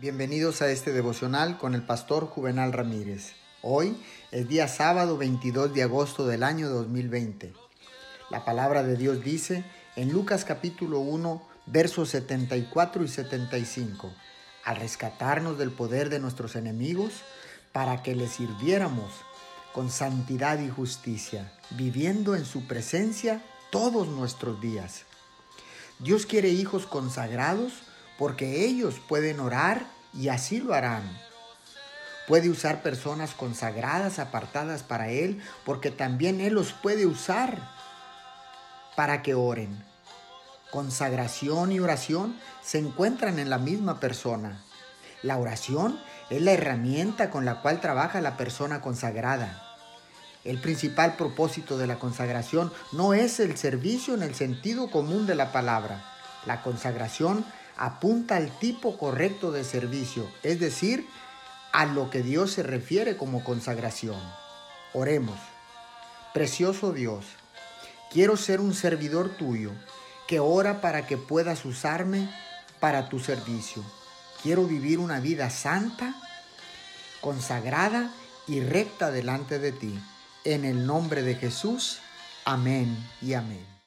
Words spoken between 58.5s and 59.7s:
tipo correcto de